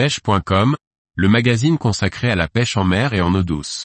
pêche.com, 0.00 0.76
le 1.14 1.28
magazine 1.28 1.76
consacré 1.76 2.30
à 2.30 2.34
la 2.34 2.48
pêche 2.48 2.78
en 2.78 2.84
mer 2.84 3.12
et 3.12 3.20
en 3.20 3.34
eau 3.34 3.42
douce. 3.42 3.84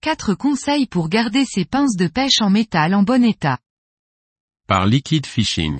Quatre 0.00 0.34
conseils 0.34 0.86
pour 0.86 1.08
garder 1.08 1.44
ses 1.44 1.64
pinces 1.64 1.94
de 1.94 2.08
pêche 2.08 2.40
en 2.40 2.50
métal 2.50 2.96
en 2.96 3.04
bon 3.04 3.22
état. 3.22 3.60
Par 4.66 4.86
Liquid 4.86 5.24
Fishing. 5.24 5.78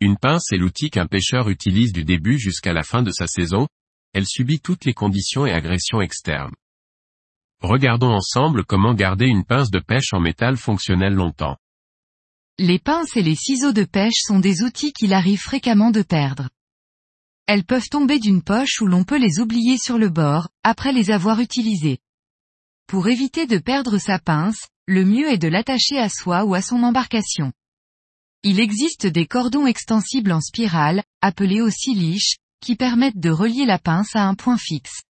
Une 0.00 0.18
pince 0.18 0.52
est 0.52 0.58
l'outil 0.58 0.90
qu'un 0.90 1.06
pêcheur 1.06 1.48
utilise 1.48 1.94
du 1.94 2.04
début 2.04 2.38
jusqu'à 2.38 2.74
la 2.74 2.82
fin 2.82 3.02
de 3.02 3.12
sa 3.12 3.26
saison, 3.26 3.66
elle 4.12 4.26
subit 4.26 4.60
toutes 4.60 4.84
les 4.84 4.94
conditions 4.94 5.46
et 5.46 5.52
agressions 5.52 6.00
externes. 6.00 6.54
Regardons 7.60 8.12
ensemble 8.12 8.64
comment 8.64 8.94
garder 8.94 9.26
une 9.26 9.44
pince 9.44 9.70
de 9.70 9.80
pêche 9.80 10.12
en 10.12 10.20
métal 10.20 10.56
fonctionnelle 10.56 11.14
longtemps. 11.14 11.56
Les 12.58 12.78
pinces 12.78 13.16
et 13.16 13.22
les 13.22 13.34
ciseaux 13.34 13.72
de 13.72 13.84
pêche 13.84 14.22
sont 14.22 14.38
des 14.38 14.62
outils 14.62 14.92
qu'il 14.92 15.12
arrive 15.12 15.40
fréquemment 15.40 15.90
de 15.90 16.02
perdre. 16.02 16.48
Elles 17.46 17.64
peuvent 17.64 17.88
tomber 17.88 18.18
d'une 18.18 18.42
poche 18.42 18.80
ou 18.80 18.86
l'on 18.86 19.04
peut 19.04 19.18
les 19.18 19.40
oublier 19.40 19.76
sur 19.76 19.98
le 19.98 20.08
bord, 20.08 20.48
après 20.62 20.92
les 20.92 21.10
avoir 21.10 21.40
utilisées. 21.40 21.98
Pour 22.86 23.08
éviter 23.08 23.46
de 23.46 23.58
perdre 23.58 23.98
sa 23.98 24.18
pince, 24.18 24.68
le 24.86 25.04
mieux 25.04 25.30
est 25.30 25.38
de 25.38 25.48
l'attacher 25.48 25.98
à 25.98 26.08
soi 26.08 26.44
ou 26.44 26.54
à 26.54 26.62
son 26.62 26.82
embarcation. 26.82 27.52
Il 28.42 28.58
existe 28.58 29.06
des 29.06 29.26
cordons 29.26 29.66
extensibles 29.66 30.32
en 30.32 30.40
spirale, 30.40 31.02
appelés 31.20 31.60
aussi 31.60 31.94
liches, 31.94 32.36
qui 32.60 32.76
permettent 32.76 33.18
de 33.18 33.30
relier 33.30 33.66
la 33.66 33.78
pince 33.78 34.14
à 34.14 34.26
un 34.26 34.34
point 34.34 34.58
fixe. 34.58 35.02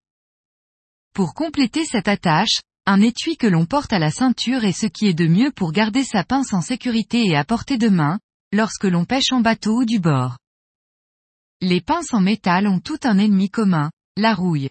Pour 1.12 1.34
compléter 1.34 1.84
cette 1.84 2.08
attache, 2.08 2.60
un 2.86 3.00
étui 3.00 3.36
que 3.36 3.46
l'on 3.46 3.66
porte 3.66 3.92
à 3.92 3.98
la 3.98 4.10
ceinture 4.10 4.64
est 4.64 4.72
ce 4.72 4.86
qui 4.86 5.06
est 5.06 5.14
de 5.14 5.26
mieux 5.26 5.50
pour 5.50 5.72
garder 5.72 6.04
sa 6.04 6.24
pince 6.24 6.52
en 6.52 6.60
sécurité 6.60 7.26
et 7.26 7.36
à 7.36 7.44
portée 7.44 7.78
de 7.78 7.88
main, 7.88 8.18
lorsque 8.52 8.84
l'on 8.84 9.04
pêche 9.04 9.32
en 9.32 9.40
bateau 9.40 9.82
ou 9.82 9.84
du 9.84 9.98
bord. 9.98 10.38
Les 11.60 11.80
pinces 11.80 12.14
en 12.14 12.20
métal 12.20 12.66
ont 12.66 12.80
tout 12.80 12.98
un 13.04 13.18
ennemi 13.18 13.50
commun, 13.50 13.90
la 14.16 14.34
rouille. 14.34 14.70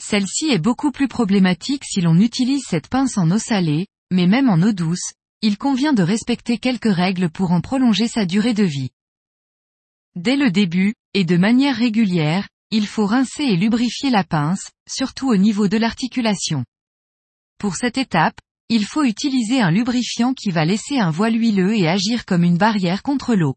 Celle-ci 0.00 0.46
est 0.50 0.58
beaucoup 0.58 0.92
plus 0.92 1.08
problématique 1.08 1.84
si 1.84 2.00
l'on 2.00 2.18
utilise 2.18 2.62
cette 2.66 2.88
pince 2.88 3.18
en 3.18 3.30
eau 3.30 3.38
salée, 3.38 3.88
mais 4.12 4.26
même 4.26 4.48
en 4.48 4.62
eau 4.62 4.72
douce, 4.72 5.12
il 5.42 5.58
convient 5.58 5.92
de 5.92 6.02
respecter 6.02 6.58
quelques 6.58 6.92
règles 6.92 7.30
pour 7.30 7.50
en 7.50 7.60
prolonger 7.60 8.06
sa 8.06 8.26
durée 8.26 8.54
de 8.54 8.64
vie. 8.64 8.90
Dès 10.16 10.36
le 10.36 10.50
début, 10.50 10.94
et 11.14 11.24
de 11.24 11.36
manière 11.36 11.76
régulière, 11.76 12.48
il 12.70 12.86
faut 12.86 13.06
rincer 13.06 13.44
et 13.44 13.56
lubrifier 13.56 14.10
la 14.10 14.24
pince, 14.24 14.70
surtout 14.88 15.28
au 15.28 15.36
niveau 15.36 15.68
de 15.68 15.76
l'articulation. 15.76 16.64
Pour 17.58 17.76
cette 17.76 17.98
étape, 17.98 18.38
il 18.68 18.84
faut 18.84 19.04
utiliser 19.04 19.60
un 19.60 19.70
lubrifiant 19.70 20.34
qui 20.34 20.50
va 20.50 20.64
laisser 20.64 20.98
un 20.98 21.10
voile 21.10 21.34
huileux 21.34 21.74
et 21.74 21.88
agir 21.88 22.26
comme 22.26 22.44
une 22.44 22.58
barrière 22.58 23.02
contre 23.02 23.34
l'eau. 23.34 23.56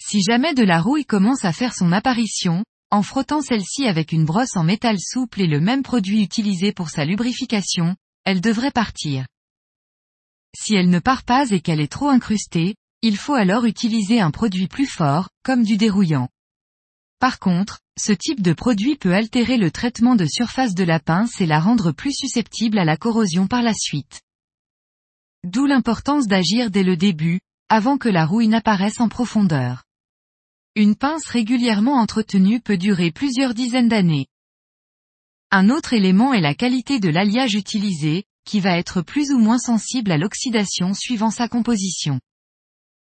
Si 0.00 0.22
jamais 0.22 0.54
de 0.54 0.64
la 0.64 0.80
rouille 0.80 1.04
commence 1.04 1.44
à 1.44 1.52
faire 1.52 1.74
son 1.74 1.92
apparition, 1.92 2.64
en 2.90 3.02
frottant 3.02 3.40
celle-ci 3.40 3.86
avec 3.86 4.12
une 4.12 4.24
brosse 4.24 4.56
en 4.56 4.64
métal 4.64 4.98
souple 4.98 5.42
et 5.42 5.46
le 5.46 5.60
même 5.60 5.82
produit 5.82 6.22
utilisé 6.22 6.72
pour 6.72 6.90
sa 6.90 7.04
lubrification, 7.04 7.94
elle 8.24 8.40
devrait 8.40 8.70
partir. 8.70 9.26
Si 10.54 10.74
elle 10.74 10.90
ne 10.90 10.98
part 10.98 11.22
pas 11.22 11.50
et 11.50 11.60
qu'elle 11.60 11.80
est 11.80 11.92
trop 11.92 12.08
incrustée, 12.08 12.74
il 13.02 13.16
faut 13.16 13.34
alors 13.34 13.64
utiliser 13.64 14.20
un 14.20 14.30
produit 14.30 14.68
plus 14.68 14.86
fort, 14.86 15.28
comme 15.42 15.64
du 15.64 15.76
dérouillant. 15.76 16.28
Par 17.18 17.40
contre, 17.40 17.80
ce 17.98 18.12
type 18.12 18.40
de 18.40 18.52
produit 18.52 18.96
peut 18.96 19.12
altérer 19.12 19.56
le 19.56 19.70
traitement 19.70 20.14
de 20.14 20.24
surface 20.24 20.74
de 20.74 20.84
la 20.84 21.00
pince 21.00 21.40
et 21.40 21.46
la 21.46 21.60
rendre 21.60 21.92
plus 21.92 22.14
susceptible 22.14 22.78
à 22.78 22.84
la 22.84 22.96
corrosion 22.96 23.48
par 23.48 23.62
la 23.62 23.74
suite. 23.74 24.22
D'où 25.44 25.66
l'importance 25.66 26.28
d'agir 26.28 26.70
dès 26.70 26.84
le 26.84 26.96
début, 26.96 27.40
avant 27.68 27.98
que 27.98 28.08
la 28.08 28.24
rouille 28.24 28.48
n'apparaisse 28.48 29.00
en 29.00 29.08
profondeur. 29.08 29.82
Une 30.76 30.94
pince 30.94 31.26
régulièrement 31.26 31.96
entretenue 31.96 32.60
peut 32.60 32.78
durer 32.78 33.10
plusieurs 33.10 33.52
dizaines 33.52 33.88
d'années. 33.88 34.26
Un 35.50 35.70
autre 35.70 35.92
élément 35.92 36.32
est 36.32 36.40
la 36.40 36.54
qualité 36.54 37.00
de 37.00 37.08
l'alliage 37.08 37.54
utilisé, 37.54 38.24
qui 38.44 38.60
va 38.60 38.78
être 38.78 39.02
plus 39.02 39.32
ou 39.32 39.38
moins 39.38 39.58
sensible 39.58 40.12
à 40.12 40.18
l'oxydation 40.18 40.94
suivant 40.94 41.30
sa 41.30 41.48
composition. 41.48 42.20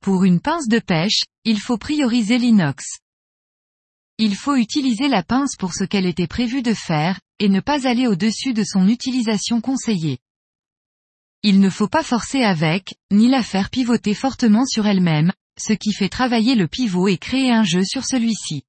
Pour 0.02 0.24
une 0.24 0.40
pince 0.40 0.68
de 0.68 0.80
pêche, 0.80 1.26
il 1.46 1.60
faut 1.60 1.78
prioriser 1.78 2.40
l'inox. 2.40 2.84
Il 4.18 4.36
faut 4.36 4.56
utiliser 4.56 5.08
la 5.08 5.22
pince 5.22 5.56
pour 5.56 5.76
ce 5.76 5.84
qu'elle 5.84 6.08
était 6.08 6.26
prévue 6.26 6.64
de 6.64 6.74
faire, 6.74 7.20
et 7.38 7.50
ne 7.50 7.60
pas 7.60 7.88
aller 7.88 8.08
au-dessus 8.08 8.54
de 8.54 8.64
son 8.64 8.88
utilisation 8.88 9.62
conseillée. 9.62 10.18
Il 11.44 11.60
ne 11.60 11.70
faut 11.70 11.88
pas 11.88 12.02
forcer 12.02 12.42
avec, 12.44 12.96
ni 13.12 13.28
la 13.28 13.44
faire 13.44 13.70
pivoter 13.70 14.16
fortement 14.16 14.66
sur 14.66 14.88
elle-même, 14.88 15.34
ce 15.60 15.74
qui 15.74 15.94
fait 15.94 16.10
travailler 16.10 16.56
le 16.56 16.68
pivot 16.68 17.08
et 17.08 17.18
créer 17.18 17.52
un 17.52 17.64
jeu 17.64 17.84
sur 17.84 18.04
celui-ci. 18.04 18.64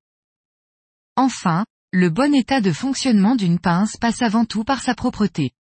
Enfin, 1.17 1.65
le 1.93 2.11
bon 2.11 2.35
état 2.35 2.61
de 2.61 2.73
fonctionnement 2.73 3.37
d'une 3.37 3.59
pince 3.59 3.97
passe 3.97 4.21
avant 4.21 4.45
tout 4.45 4.65
par 4.65 4.83
sa 4.83 4.95
propreté. 4.95 5.53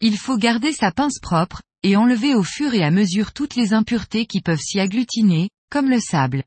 Il 0.00 0.18
faut 0.18 0.36
garder 0.36 0.72
sa 0.72 0.90
pince 0.90 1.20
propre, 1.20 1.62
et 1.82 1.96
enlever 1.96 2.34
au 2.34 2.42
fur 2.42 2.74
et 2.74 2.82
à 2.82 2.90
mesure 2.90 3.32
toutes 3.32 3.54
les 3.54 3.72
impuretés 3.72 4.26
qui 4.26 4.40
peuvent 4.40 4.60
s'y 4.60 4.80
agglutiner, 4.80 5.50
comme 5.70 5.90
le 5.90 6.00
sable. 6.00 6.44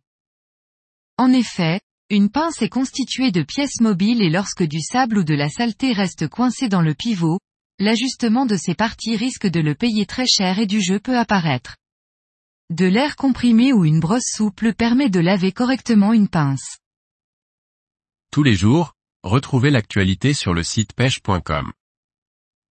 En 1.17 1.31
effet, 1.31 1.81
une 2.09 2.29
pince 2.29 2.61
est 2.61 2.69
constituée 2.69 3.31
de 3.31 3.43
pièces 3.43 3.79
mobiles 3.79 4.21
et 4.21 4.29
lorsque 4.29 4.63
du 4.63 4.81
sable 4.81 5.19
ou 5.19 5.23
de 5.23 5.33
la 5.33 5.49
saleté 5.49 5.93
reste 5.93 6.27
coincé 6.27 6.67
dans 6.67 6.81
le 6.81 6.93
pivot, 6.93 7.39
l'ajustement 7.79 8.45
de 8.45 8.57
ces 8.57 8.75
parties 8.75 9.15
risque 9.15 9.47
de 9.47 9.59
le 9.59 9.75
payer 9.75 10.05
très 10.05 10.27
cher 10.27 10.59
et 10.59 10.65
du 10.67 10.81
jeu 10.81 10.99
peut 10.99 11.17
apparaître. 11.17 11.77
De 12.69 12.85
l'air 12.85 13.15
comprimé 13.15 13.73
ou 13.73 13.85
une 13.85 13.99
brosse 13.99 14.29
souple 14.33 14.73
permet 14.73 15.09
de 15.09 15.19
laver 15.19 15.51
correctement 15.51 16.13
une 16.13 16.27
pince. 16.27 16.77
Tous 18.31 18.43
les 18.43 18.55
jours, 18.55 18.93
retrouvez 19.23 19.71
l'actualité 19.71 20.33
sur 20.33 20.53
le 20.53 20.63
site 20.63 20.93
pêche.com. 20.93 21.71